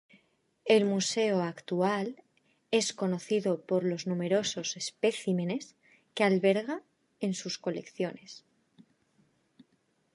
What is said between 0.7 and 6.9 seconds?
museo actual es conocido por los numerosos especímenes que alberga